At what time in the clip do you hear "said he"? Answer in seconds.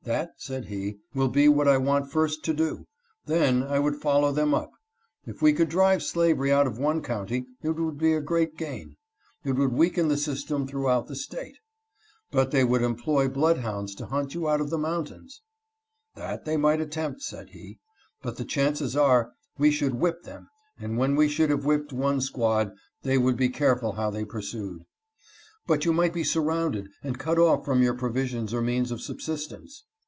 0.38-0.96, 17.50-17.78